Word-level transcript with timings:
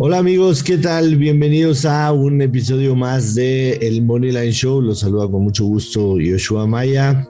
Hola 0.00 0.18
amigos, 0.18 0.62
¿qué 0.62 0.78
tal? 0.78 1.16
Bienvenidos 1.16 1.84
a 1.84 2.12
un 2.12 2.40
episodio 2.40 2.94
más 2.94 3.34
de 3.34 3.72
El 3.78 4.02
Moneyline 4.02 4.52
Show. 4.52 4.80
Los 4.80 5.00
saluda 5.00 5.28
con 5.28 5.42
mucho 5.42 5.64
gusto 5.64 6.20
Yoshua 6.20 6.68
Maya. 6.68 7.28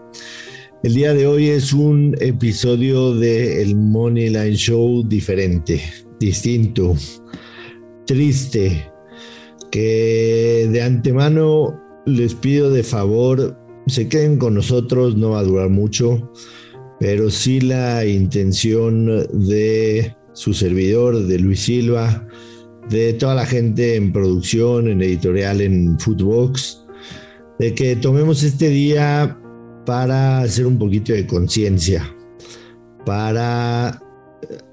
El 0.83 0.92
día 0.92 1.15
de 1.15 1.26
hoy 1.26 1.49
es 1.49 1.73
un 1.73 2.15
episodio 2.20 3.15
de 3.15 3.62
El 3.62 3.75
Moneyline 3.75 4.54
Show 4.54 5.02
diferente, 5.02 5.81
distinto, 6.20 6.94
triste, 8.04 8.93
que 9.71 10.69
de 10.71 10.82
antemano 10.82 11.75
les 12.05 12.35
pido 12.35 12.71
de 12.71 12.82
favor 12.82 13.59
se 13.87 14.11
queden 14.11 14.37
con 14.37 14.53
nosotros, 14.53 15.16
no 15.16 15.30
va 15.30 15.39
a 15.39 15.45
durar 15.45 15.71
mucho, 15.71 16.30
pero 17.00 17.30
sí 17.30 17.62
la 17.62 18.05
intención 18.05 19.27
de 19.32 20.14
su 20.35 20.53
servidor, 20.53 21.27
de 21.27 21.39
Luis 21.39 21.61
Silva, 21.61 22.29
de 22.91 23.12
toda 23.14 23.34
la 23.34 23.46
gente 23.46 23.96
en 23.96 24.12
producción, 24.12 24.89
en 24.89 25.03
editorial, 25.03 25.61
en 25.61 25.99
Footbox, 25.99 26.85
de 27.58 27.75
que 27.75 27.96
tomemos 27.96 28.43
este 28.43 28.68
día 28.68 29.39
para 29.85 30.40
hacer 30.40 30.67
un 30.67 30.79
poquito 30.79 31.13
de 31.13 31.27
conciencia, 31.27 32.04
para 33.04 34.00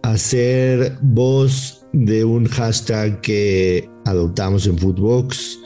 hacer 0.04 0.98
voz 1.02 1.86
de 1.94 2.24
un 2.24 2.46
hashtag 2.46 3.22
que 3.22 3.90
adoptamos 4.06 4.68
en 4.68 4.78
Footbox. 4.78 5.60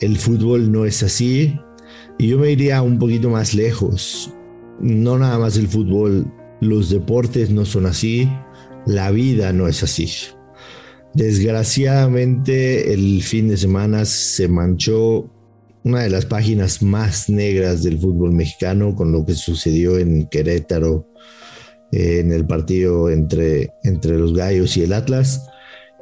El 0.00 0.16
fútbol 0.16 0.72
no 0.72 0.84
es 0.84 1.02
así. 1.02 1.58
Y 2.18 2.28
yo 2.28 2.38
me 2.38 2.50
iría 2.50 2.82
un 2.82 2.98
poquito 2.98 3.30
más 3.30 3.54
lejos. 3.54 4.32
No 4.80 5.18
nada 5.18 5.38
más 5.38 5.56
el 5.56 5.68
fútbol, 5.68 6.30
los 6.60 6.90
deportes 6.90 7.50
no 7.50 7.64
son 7.64 7.86
así, 7.86 8.28
la 8.86 9.10
vida 9.10 9.52
no 9.52 9.68
es 9.68 9.82
así. 9.82 10.10
Desgraciadamente 11.14 12.92
el 12.92 13.22
fin 13.22 13.48
de 13.48 13.56
semana 13.56 14.04
se 14.04 14.48
manchó 14.48 15.28
una 15.82 16.02
de 16.02 16.10
las 16.10 16.26
páginas 16.26 16.82
más 16.82 17.28
negras 17.28 17.82
del 17.82 17.98
fútbol 17.98 18.32
mexicano 18.32 18.94
con 18.94 19.12
lo 19.12 19.24
que 19.24 19.34
sucedió 19.34 19.98
en 19.98 20.26
Querétaro 20.26 21.06
en 21.92 22.32
el 22.32 22.46
partido 22.46 23.10
entre, 23.10 23.70
entre 23.82 24.18
los 24.18 24.34
Gallos 24.34 24.76
y 24.76 24.82
el 24.82 24.92
Atlas, 24.92 25.46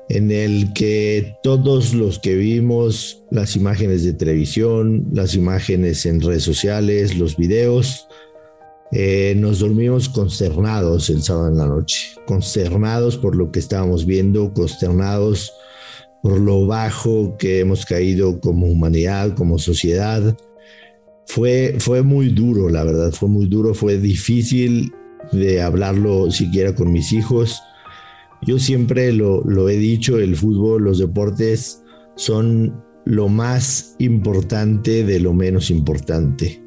en 0.09 0.31
el 0.31 0.73
que 0.73 1.35
todos 1.43 1.95
los 1.95 2.19
que 2.19 2.35
vimos 2.35 3.25
las 3.31 3.57
imágenes 3.57 4.05
de 4.05 4.13
televisión, 4.13 5.07
las 5.13 5.35
imágenes 5.35 6.07
en 6.07 6.21
redes 6.21 6.43
sociales, 6.43 7.17
los 7.17 7.37
videos, 7.37 8.09
eh, 8.91 9.35
nos 9.37 9.59
dormimos 9.59 10.09
consternados 10.09 11.11
el 11.11 11.23
sábado 11.23 11.49
en 11.49 11.59
la 11.59 11.67
noche, 11.67 12.15
consternados 12.27 13.19
por 13.19 13.37
lo 13.37 13.53
que 13.53 13.59
estábamos 13.59 14.07
viendo, 14.07 14.53
consternados 14.55 15.53
por 16.23 16.41
lo 16.41 16.67
bajo 16.67 17.37
que 17.39 17.61
hemos 17.61 17.85
caído 17.85 18.41
como 18.41 18.67
humanidad, 18.67 19.35
como 19.35 19.59
sociedad. 19.59 20.37
Fue, 21.27 21.77
fue 21.79 22.03
muy 22.03 22.31
duro, 22.31 22.71
la 22.71 22.83
verdad, 22.83 23.13
fue 23.13 23.29
muy 23.29 23.47
duro, 23.47 23.75
fue 23.75 23.99
difícil 23.99 24.91
de 25.33 25.61
hablarlo 25.61 26.31
siquiera 26.31 26.75
con 26.75 26.91
mis 26.91 27.13
hijos. 27.13 27.61
Yo 28.41 28.59
siempre 28.59 29.13
lo, 29.13 29.43
lo 29.45 29.69
he 29.69 29.77
dicho, 29.77 30.19
el 30.19 30.35
fútbol, 30.35 30.85
los 30.85 30.99
deportes 30.99 31.83
son 32.17 32.83
lo 33.05 33.29
más 33.29 33.97
importante 33.99 35.05
de 35.05 35.21
lo 35.21 35.35
menos 35.35 35.71
importante 35.71 36.63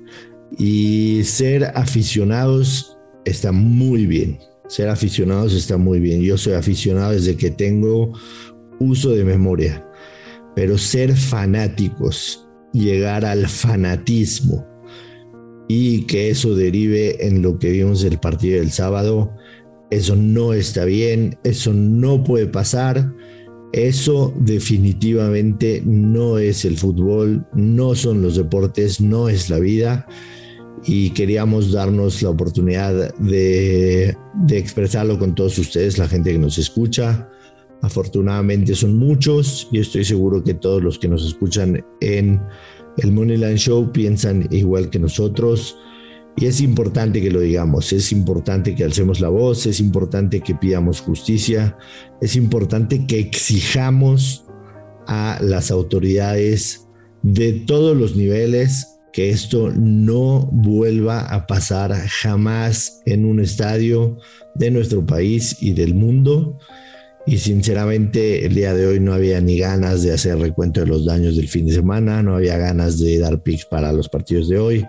y 0.58 1.24
ser 1.24 1.66
aficionados 1.76 2.98
está 3.26 3.52
muy 3.52 4.06
bien. 4.06 4.40
Ser 4.68 4.90
aficionados 4.90 5.54
está 5.54 5.78
muy 5.78 6.00
bien. 6.00 6.22
Yo 6.22 6.38
soy 6.38 6.54
aficionado 6.54 7.12
desde 7.12 7.36
que 7.36 7.52
tengo 7.52 8.14
uso 8.80 9.12
de 9.12 9.24
memoria. 9.24 9.86
Pero 10.56 10.78
ser 10.78 11.16
fanáticos, 11.16 12.48
llegar 12.74 13.26
al 13.26 13.48
fanatismo 13.48 14.68
y 15.68 16.06
que 16.06 16.30
eso 16.30 16.56
derive 16.56 17.26
en 17.26 17.42
lo 17.42 17.58
que 17.58 17.72
vimos 17.72 18.04
el 18.04 18.20
partido 18.20 18.60
del 18.60 18.72
sábado, 18.72 19.34
eso 19.90 20.16
no 20.16 20.54
está 20.54 20.84
bien, 20.84 21.38
eso 21.44 21.74
no 21.74 22.24
puede 22.24 22.48
pasar. 22.48 23.14
Eso 23.74 24.34
definitivamente 24.38 25.82
no 25.86 26.38
es 26.38 26.66
el 26.66 26.78
fútbol, 26.78 27.46
no 27.54 27.96
son 27.96 28.22
los 28.22 28.36
deportes, 28.36 29.00
no 29.00 29.30
es 29.30 29.50
la 29.50 29.60
vida 29.60 30.08
y 30.84 31.12
queríamos 31.12 31.72
darnos 31.72 32.22
la 32.22 32.30
oportunidad 32.30 33.14
de, 33.16 34.16
expresarlo 34.50 35.20
con 35.20 35.36
todos 35.36 35.58
ustedes, 35.58 35.98
la 35.98 36.08
gente 36.08 36.32
que 36.32 36.40
nos 36.40 36.58
escucha. 36.58 37.30
Afortunadamente 37.82 38.76
son 38.76 38.98
muchos 38.98 39.68
y 39.72 39.80
estoy 39.80 40.06
seguro 40.06 40.44
que 40.44 40.54
todos 40.54 40.84
los 40.84 41.00
que 41.00 41.08
nos 41.08 41.26
escuchan 41.26 41.84
en 42.00 42.42
el 42.98 43.12
Moneyline 43.12 43.58
Show 43.58 43.92
piensan 43.92 44.48
igual 44.52 44.90
que 44.90 45.00
nosotros. 45.00 45.78
Y 46.38 46.46
es 46.46 46.62
importante 46.62 47.22
que 47.22 47.30
lo 47.30 47.42
digamos, 47.42 47.92
es 47.92 48.12
importante 48.12 48.74
que 48.74 48.84
alcemos 48.84 49.20
la 49.20 49.30
voz, 49.30 49.66
es 49.66 49.80
importante 49.80 50.40
que 50.40 50.56
pidamos 50.56 51.02
justicia, 51.02 51.78
es 52.22 52.36
importante 52.36 53.06
que 53.06 53.20
exijamos 53.20 54.46
a 55.08 55.40
las 55.42 55.72
autoridades 55.72 56.88
de 57.22 57.54
todos 57.54 57.98
los 57.98 58.16
niveles 58.16 59.01
que 59.12 59.30
esto 59.30 59.72
no 59.76 60.48
vuelva 60.52 61.22
a 61.22 61.48
pasar 61.48 61.94
jamás 62.08 63.02
en 63.06 63.26
un 63.26 63.40
estadio 63.40 64.18
de 64.56 64.72
nuestro 64.72 65.06
país 65.06 65.58
y 65.62 65.74
del 65.74 65.94
mundo. 65.94 66.58
Y 67.26 67.38
sinceramente 67.38 68.46
el 68.46 68.56
día 68.56 68.74
de 68.74 68.88
hoy 68.88 69.00
no 69.00 69.14
había 69.14 69.40
ni 69.42 69.60
ganas 69.60 70.02
de 70.02 70.14
hacer 70.14 70.40
recuento 70.40 70.80
de 70.80 70.88
los 70.88 71.06
daños 71.06 71.36
del 71.36 71.50
fin 71.50 71.68
de 71.68 71.74
semana, 71.74 72.24
no 72.24 72.36
había 72.36 72.58
ganas 72.58 73.00
de 73.00 73.20
dar 73.20 73.44
picks 73.44 73.66
para 73.66 73.92
los 73.94 74.10
partidos 74.10 74.50
de 74.50 74.58
hoy. 74.58 74.86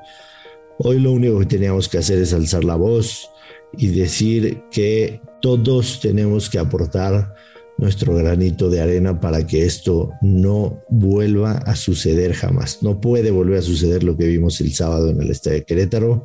Hoy 0.79 0.99
lo 0.99 1.13
único 1.13 1.39
que 1.41 1.47
teníamos 1.47 1.89
que 1.89 1.99
hacer 1.99 2.19
es 2.19 2.33
alzar 2.33 2.65
la 2.65 2.77
voz 2.77 3.29
y 3.77 3.89
decir 3.89 4.63
que 4.71 5.21
todos 5.41 6.01
tenemos 6.01 6.49
que 6.49 6.59
aportar 6.59 7.35
nuestro 7.79 8.15
granito 8.15 8.71
de 8.71 8.81
arena 8.81 9.21
para 9.21 9.47
que 9.47 9.65
esto 9.65 10.13
no 10.23 10.83
vuelva 10.89 11.53
a 11.53 11.75
suceder 11.75 12.35
jamás. 12.35 12.83
No 12.83 13.01
puede 13.01 13.31
volver 13.31 13.59
a 13.59 13.63
suceder 13.63 14.05
lo 14.05 14.17
que 14.17 14.27
vimos 14.27 14.61
el 14.61 14.73
sábado 14.73 15.11
en 15.11 15.21
el 15.21 15.31
Estadio 15.31 15.59
de 15.59 15.65
Querétaro. 15.65 16.25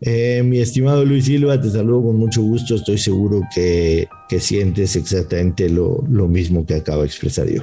Eh, 0.00 0.42
mi 0.44 0.60
estimado 0.60 1.04
Luis 1.04 1.26
Silva, 1.26 1.60
te 1.60 1.70
saludo 1.70 2.04
con 2.04 2.16
mucho 2.16 2.42
gusto. 2.42 2.74
Estoy 2.74 2.98
seguro 2.98 3.42
que, 3.54 4.08
que 4.28 4.40
sientes 4.40 4.96
exactamente 4.96 5.68
lo, 5.68 6.04
lo, 6.08 6.26
mismo 6.26 6.66
que 6.66 6.74
acabo 6.74 7.02
de 7.02 7.06
expresar 7.06 7.48
yo. 7.48 7.62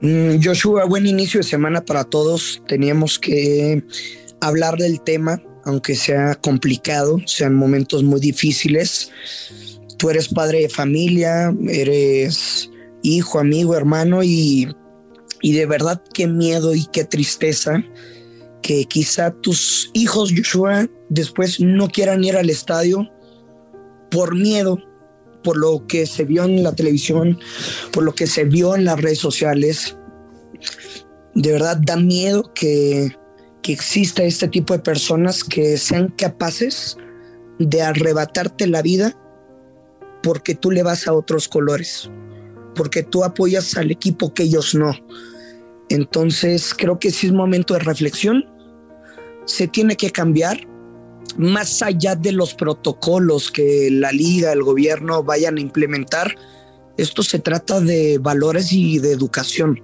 Mm, 0.00 0.40
Joshua, 0.42 0.84
buen 0.84 1.06
inicio 1.06 1.40
de 1.40 1.44
semana 1.44 1.84
para 1.84 2.04
todos. 2.04 2.62
Teníamos 2.68 3.18
que 3.18 3.82
hablar 4.40 4.76
del 4.76 5.00
tema, 5.00 5.42
aunque 5.64 5.96
sea 5.96 6.36
complicado, 6.36 7.18
sean 7.26 7.54
momentos 7.54 8.04
muy 8.04 8.20
difíciles 8.20 9.10
tú 9.96 10.10
eres 10.10 10.28
padre 10.28 10.62
de 10.62 10.68
familia, 10.68 11.54
eres 11.68 12.70
hijo, 13.02 13.38
amigo, 13.38 13.74
hermano 13.74 14.22
y, 14.22 14.68
y 15.42 15.52
de 15.52 15.66
verdad 15.66 16.02
qué 16.12 16.26
miedo 16.26 16.74
y 16.74 16.86
qué 16.92 17.04
tristeza 17.04 17.82
que 18.62 18.84
quizá 18.84 19.30
tus 19.30 19.90
hijos, 19.92 20.32
Joshua, 20.36 20.88
después 21.08 21.60
no 21.60 21.88
quieran 21.88 22.24
ir 22.24 22.36
al 22.36 22.50
estadio 22.50 23.08
por 24.10 24.34
miedo, 24.34 24.78
por 25.44 25.56
lo 25.56 25.86
que 25.86 26.06
se 26.06 26.24
vio 26.24 26.44
en 26.44 26.64
la 26.64 26.74
televisión, 26.74 27.38
por 27.92 28.02
lo 28.02 28.14
que 28.14 28.26
se 28.26 28.44
vio 28.44 28.74
en 28.74 28.84
las 28.84 29.00
redes 29.00 29.18
sociales. 29.18 29.96
De 31.34 31.52
verdad 31.52 31.78
da 31.80 31.96
miedo 31.96 32.52
que, 32.54 33.14
que 33.62 33.72
exista 33.72 34.24
este 34.24 34.48
tipo 34.48 34.72
de 34.72 34.80
personas 34.80 35.44
que 35.44 35.76
sean 35.76 36.08
capaces 36.16 36.96
de 37.60 37.82
arrebatarte 37.82 38.66
la 38.66 38.82
vida 38.82 39.16
porque 40.26 40.56
tú 40.56 40.72
le 40.72 40.82
vas 40.82 41.06
a 41.06 41.12
otros 41.12 41.46
colores, 41.46 42.10
porque 42.74 43.04
tú 43.04 43.22
apoyas 43.22 43.76
al 43.76 43.92
equipo 43.92 44.34
que 44.34 44.42
ellos 44.42 44.74
no. 44.74 44.92
Entonces 45.88 46.74
creo 46.76 46.98
que 46.98 47.12
sí 47.12 47.28
es 47.28 47.32
momento 47.32 47.74
de 47.74 47.80
reflexión. 47.80 48.44
Se 49.44 49.68
tiene 49.68 49.96
que 49.96 50.10
cambiar 50.10 50.66
más 51.38 51.80
allá 51.80 52.16
de 52.16 52.32
los 52.32 52.54
protocolos 52.54 53.52
que 53.52 53.88
la 53.92 54.10
liga, 54.10 54.52
el 54.52 54.64
gobierno 54.64 55.22
vayan 55.22 55.58
a 55.58 55.60
implementar. 55.60 56.34
Esto 56.96 57.22
se 57.22 57.38
trata 57.38 57.78
de 57.78 58.18
valores 58.18 58.72
y 58.72 58.98
de 58.98 59.12
educación, 59.12 59.80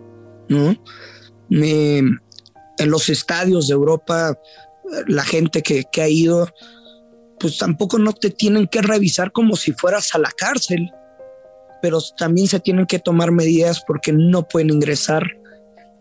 ¿no? 0.49 0.77
en 1.51 2.21
los 2.79 3.09
estadios 3.09 3.69
de 3.69 3.75
Europa, 3.75 4.37
la 5.07 5.23
gente 5.23 5.63
que, 5.63 5.85
que 5.93 6.03
ha 6.03 6.09
ido 6.09 6.49
pues 7.43 7.59
tampoco 7.59 7.99
no 7.99 8.13
te 8.13 8.31
tienen 8.31 8.69
que 8.69 8.81
revisar 8.81 9.33
como 9.33 9.57
si 9.57 9.73
fueras 9.73 10.15
a 10.15 10.19
la 10.19 10.31
cárcel, 10.31 10.93
pero 11.83 11.99
también 12.17 12.47
se 12.47 12.61
tienen 12.61 12.87
que 12.87 13.01
tomar 13.01 13.33
medidas 13.33 13.83
porque 13.85 14.13
no 14.13 14.47
pueden 14.47 14.71
ingresar 14.71 15.25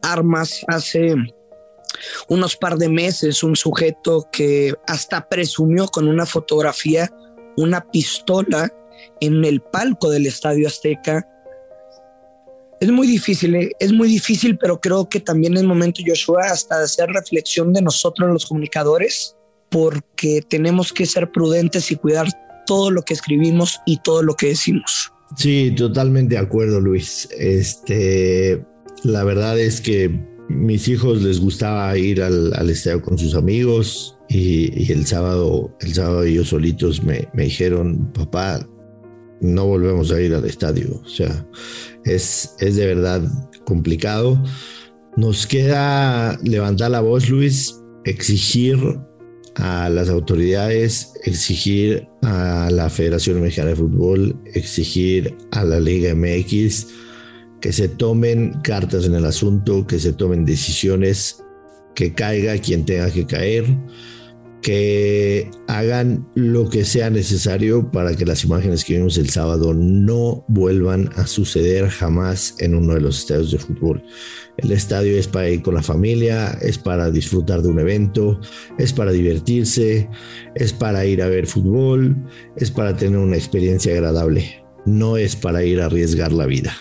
armas. 0.03 0.63
Hace 0.67 1.15
unos 2.29 2.55
par 2.55 2.77
de 2.77 2.89
meses 2.89 3.43
un 3.43 3.55
sujeto 3.55 4.29
que 4.31 4.75
hasta 4.87 5.27
presumió 5.27 5.87
con 5.87 6.07
una 6.07 6.27
fotografía 6.27 7.11
una 7.57 7.81
pistola 7.81 8.71
en 9.19 9.43
el 9.43 9.61
palco 9.61 10.09
del 10.09 10.27
Estadio 10.27 10.67
Azteca 10.67 11.27
Es 12.79 12.89
muy 12.89 13.07
difícil, 13.07 13.55
¿eh? 13.55 13.71
es 13.79 13.91
muy 13.91 14.07
difícil, 14.07 14.57
pero 14.57 14.79
creo 14.79 15.09
que 15.09 15.19
también 15.19 15.57
es 15.57 15.63
momento, 15.63 16.01
Joshua, 16.05 16.43
hasta 16.51 16.77
de 16.77 16.85
hacer 16.85 17.09
reflexión 17.09 17.73
de 17.73 17.81
nosotros 17.81 18.29
los 18.31 18.45
comunicadores, 18.45 19.35
porque 19.71 20.41
tenemos 20.47 20.91
que 20.93 21.05
ser 21.05 21.31
prudentes 21.31 21.91
y 21.91 21.95
cuidar 21.95 22.27
todo 22.67 22.91
lo 22.91 23.01
que 23.01 23.13
escribimos 23.13 23.79
y 23.85 23.97
todo 23.97 24.21
lo 24.21 24.35
que 24.35 24.47
decimos. 24.47 25.11
Sí, 25.37 25.73
totalmente 25.75 26.35
de 26.35 26.41
acuerdo, 26.41 26.79
Luis. 26.81 27.27
Este, 27.37 28.63
la 29.03 29.23
verdad 29.23 29.57
es 29.57 29.79
que 29.79 30.19
mis 30.49 30.89
hijos 30.89 31.21
les 31.21 31.39
gustaba 31.39 31.97
ir 31.97 32.21
al, 32.21 32.69
estadio 32.69 33.01
con 33.01 33.17
sus 33.17 33.33
amigos 33.33 34.17
y, 34.27 34.91
el 34.91 35.05
sábado, 35.05 35.75
el 35.79 35.93
sábado 35.93 36.23
ellos 36.23 36.49
solitos 36.49 37.01
me, 37.01 37.29
me 37.33 37.43
dijeron, 37.43 38.11
papá, 38.11 38.67
no 39.39 39.65
volvemos 39.65 40.11
a 40.11 40.19
ir 40.19 40.35
al 40.35 40.45
estadio. 40.45 41.01
O 41.01 41.07
sea, 41.07 41.47
es, 42.03 42.55
es 42.59 42.75
de 42.75 42.87
verdad 42.87 43.23
complicado. 43.65 44.41
Nos 45.15 45.47
queda 45.47 46.37
levantar 46.43 46.91
la 46.91 46.99
voz, 46.99 47.29
Luis, 47.29 47.81
exigir 48.03 48.77
a 49.55 49.89
las 49.89 50.09
autoridades, 50.09 51.13
exigir 51.23 52.07
a 52.21 52.69
la 52.71 52.89
Federación 52.89 53.41
Mexicana 53.41 53.69
de 53.69 53.75
Fútbol, 53.75 54.35
exigir 54.53 55.35
a 55.51 55.63
la 55.63 55.79
Liga 55.79 56.13
MX 56.15 56.87
que 57.59 57.71
se 57.71 57.87
tomen 57.87 58.59
cartas 58.63 59.05
en 59.05 59.13
el 59.13 59.25
asunto, 59.25 59.85
que 59.85 59.99
se 59.99 60.13
tomen 60.13 60.45
decisiones, 60.45 61.43
que 61.93 62.13
caiga 62.13 62.57
quien 62.57 62.85
tenga 62.85 63.11
que 63.11 63.25
caer 63.25 63.65
que 64.61 65.49
hagan 65.67 66.27
lo 66.35 66.69
que 66.69 66.85
sea 66.85 67.09
necesario 67.09 67.91
para 67.91 68.15
que 68.15 68.25
las 68.25 68.43
imágenes 68.43 68.85
que 68.85 68.95
vimos 68.97 69.17
el 69.17 69.29
sábado 69.29 69.73
no 69.73 70.45
vuelvan 70.47 71.09
a 71.15 71.25
suceder 71.25 71.89
jamás 71.89 72.55
en 72.59 72.75
uno 72.75 72.93
de 72.93 73.01
los 73.01 73.19
estadios 73.19 73.51
de 73.51 73.57
fútbol. 73.57 74.03
El 74.57 74.71
estadio 74.71 75.17
es 75.17 75.27
para 75.27 75.49
ir 75.49 75.63
con 75.63 75.73
la 75.73 75.81
familia, 75.81 76.51
es 76.61 76.77
para 76.77 77.09
disfrutar 77.09 77.63
de 77.63 77.69
un 77.69 77.79
evento, 77.79 78.39
es 78.77 78.93
para 78.93 79.11
divertirse, 79.11 80.07
es 80.55 80.73
para 80.73 81.05
ir 81.05 81.23
a 81.23 81.27
ver 81.27 81.47
fútbol, 81.47 82.15
es 82.55 82.69
para 82.69 82.95
tener 82.95 83.17
una 83.17 83.37
experiencia 83.37 83.93
agradable. 83.93 84.63
No 84.85 85.17
es 85.17 85.35
para 85.35 85.63
ir 85.63 85.81
a 85.81 85.85
arriesgar 85.85 86.31
la 86.31 86.45
vida. 86.45 86.73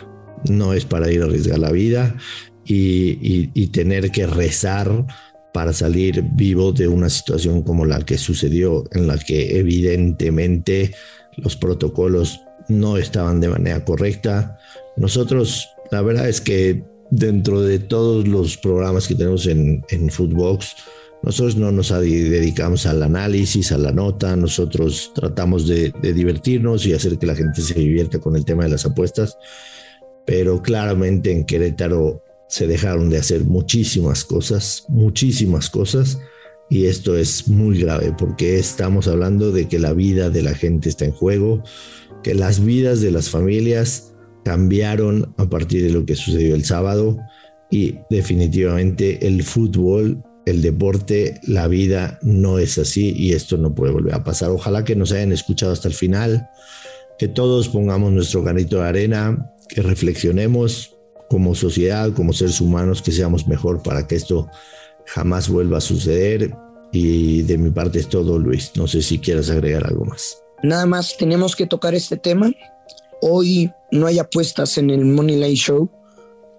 No 0.48 0.74
es 0.74 0.84
para 0.84 1.10
ir 1.10 1.22
a 1.22 1.26
arriesgar 1.26 1.58
la 1.58 1.72
vida 1.72 2.14
y, 2.64 3.50
y 3.54 3.66
tener 3.68 4.10
que 4.10 4.26
rezar 4.26 5.06
para 5.52 5.72
salir 5.72 6.22
vivo 6.32 6.72
de 6.72 6.88
una 6.88 7.10
situación 7.10 7.62
como 7.62 7.84
la 7.84 8.00
que 8.00 8.18
sucedió, 8.18 8.84
en 8.92 9.06
la 9.06 9.18
que 9.18 9.58
evidentemente 9.58 10.94
los 11.36 11.56
protocolos 11.56 12.40
no 12.68 12.96
estaban 12.96 13.40
de 13.40 13.48
manera 13.48 13.84
correcta. 13.84 14.58
Nosotros, 14.96 15.68
la 15.90 16.02
verdad 16.02 16.28
es 16.28 16.40
que 16.40 16.84
dentro 17.10 17.60
de 17.62 17.78
todos 17.78 18.28
los 18.28 18.56
programas 18.56 19.08
que 19.08 19.14
tenemos 19.14 19.46
en, 19.46 19.84
en 19.90 20.10
Footbox, 20.10 20.76
nosotros 21.22 21.56
no 21.56 21.70
nos 21.70 21.90
dedicamos 21.90 22.86
al 22.86 23.02
análisis, 23.02 23.72
a 23.72 23.78
la 23.78 23.92
nota, 23.92 24.36
nosotros 24.36 25.12
tratamos 25.14 25.66
de, 25.66 25.92
de 26.00 26.14
divertirnos 26.14 26.86
y 26.86 26.94
hacer 26.94 27.18
que 27.18 27.26
la 27.26 27.34
gente 27.34 27.60
se 27.60 27.74
divierta 27.74 28.20
con 28.20 28.36
el 28.36 28.44
tema 28.44 28.64
de 28.64 28.70
las 28.70 28.86
apuestas, 28.86 29.36
pero 30.24 30.62
claramente 30.62 31.30
en 31.30 31.44
Querétaro 31.44 32.22
se 32.50 32.66
dejaron 32.66 33.10
de 33.10 33.18
hacer 33.18 33.44
muchísimas 33.44 34.24
cosas, 34.24 34.84
muchísimas 34.88 35.70
cosas, 35.70 36.18
y 36.68 36.86
esto 36.86 37.16
es 37.16 37.46
muy 37.48 37.80
grave 37.80 38.12
porque 38.18 38.58
estamos 38.58 39.06
hablando 39.06 39.52
de 39.52 39.68
que 39.68 39.78
la 39.78 39.92
vida 39.92 40.30
de 40.30 40.42
la 40.42 40.54
gente 40.54 40.88
está 40.88 41.04
en 41.04 41.12
juego, 41.12 41.62
que 42.24 42.34
las 42.34 42.64
vidas 42.64 43.00
de 43.00 43.12
las 43.12 43.30
familias 43.30 44.14
cambiaron 44.44 45.32
a 45.36 45.48
partir 45.48 45.84
de 45.84 45.90
lo 45.90 46.04
que 46.04 46.16
sucedió 46.16 46.56
el 46.56 46.64
sábado 46.64 47.18
y 47.70 47.98
definitivamente 48.10 49.26
el 49.28 49.44
fútbol, 49.44 50.20
el 50.44 50.60
deporte, 50.60 51.40
la 51.44 51.68
vida 51.68 52.18
no 52.22 52.58
es 52.58 52.78
así 52.78 53.14
y 53.16 53.32
esto 53.32 53.58
no 53.58 53.76
puede 53.76 53.92
volver 53.92 54.14
a 54.14 54.24
pasar. 54.24 54.50
Ojalá 54.50 54.84
que 54.84 54.96
nos 54.96 55.12
hayan 55.12 55.30
escuchado 55.30 55.72
hasta 55.72 55.86
el 55.86 55.94
final, 55.94 56.48
que 57.16 57.28
todos 57.28 57.68
pongamos 57.68 58.12
nuestro 58.12 58.42
granito 58.42 58.78
de 58.78 58.88
arena, 58.88 59.52
que 59.68 59.82
reflexionemos, 59.82 60.96
como 61.30 61.54
sociedad, 61.54 62.12
como 62.12 62.32
seres 62.32 62.60
humanos, 62.60 63.02
que 63.02 63.12
seamos 63.12 63.46
mejor 63.46 63.82
para 63.82 64.06
que 64.06 64.16
esto 64.16 64.48
jamás 65.06 65.48
vuelva 65.48 65.78
a 65.78 65.80
suceder. 65.80 66.52
Y 66.92 67.42
de 67.42 67.56
mi 67.56 67.70
parte 67.70 68.00
es 68.00 68.08
todo, 68.08 68.36
Luis. 68.36 68.72
No 68.74 68.88
sé 68.88 69.00
si 69.00 69.20
quieras 69.20 69.48
agregar 69.48 69.86
algo 69.86 70.04
más. 70.04 70.42
Nada 70.64 70.86
más, 70.86 71.16
tenemos 71.16 71.54
que 71.54 71.66
tocar 71.66 71.94
este 71.94 72.16
tema. 72.16 72.50
Hoy 73.22 73.70
no 73.92 74.08
hay 74.08 74.18
apuestas 74.18 74.76
en 74.76 74.90
el 74.90 75.04
Money 75.04 75.36
Line 75.36 75.54
Show. 75.54 75.88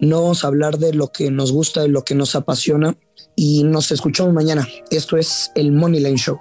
No 0.00 0.22
vamos 0.22 0.42
a 0.42 0.46
hablar 0.46 0.78
de 0.78 0.94
lo 0.94 1.08
que 1.12 1.30
nos 1.30 1.52
gusta, 1.52 1.82
de 1.82 1.88
lo 1.88 2.02
que 2.02 2.14
nos 2.14 2.34
apasiona. 2.34 2.96
Y 3.36 3.64
nos 3.64 3.92
escuchamos 3.92 4.32
mañana. 4.32 4.66
Esto 4.90 5.18
es 5.18 5.52
el 5.54 5.70
Money 5.70 6.00
Line 6.00 6.16
Show. 6.16 6.38